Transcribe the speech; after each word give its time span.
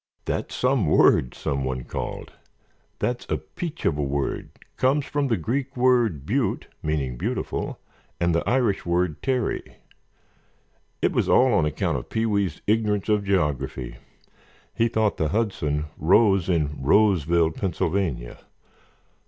"That's 0.25 0.55
some 0.55 0.87
word," 0.87 1.35
someone 1.35 1.83
called. 1.83 2.31
"That's 2.97 3.29
a 3.29 3.37
peach 3.37 3.85
of 3.85 3.99
a 3.99 4.03
word, 4.03 4.49
comes 4.75 5.05
from 5.05 5.27
the 5.27 5.37
Greek 5.37 5.77
word 5.77 6.25
Bute, 6.25 6.65
meaning 6.81 7.17
beautiful, 7.19 7.79
and 8.19 8.33
the 8.33 8.41
Irish 8.49 8.83
word 8.83 9.21
Terry. 9.21 9.75
It 11.03 11.11
was 11.11 11.29
all 11.29 11.53
on 11.53 11.67
account 11.67 11.99
of 11.99 12.09
Pee 12.09 12.25
wee's 12.25 12.63
ignorance 12.65 13.09
of 13.09 13.23
geography. 13.23 13.97
He 14.73 14.87
thought 14.87 15.17
the 15.17 15.27
Hudson 15.29 15.85
rose 15.99 16.49
in 16.49 16.81
Roseville, 16.81 17.51
Pennsylvania." 17.51 18.39